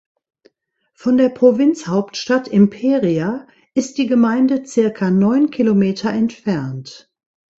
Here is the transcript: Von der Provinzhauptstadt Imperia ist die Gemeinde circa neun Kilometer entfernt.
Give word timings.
Von 0.95 1.17
der 1.17 1.29
Provinzhauptstadt 1.29 2.47
Imperia 2.47 3.45
ist 3.75 3.99
die 3.99 4.07
Gemeinde 4.07 4.65
circa 4.65 5.11
neun 5.11 5.51
Kilometer 5.51 6.09
entfernt. 6.11 7.11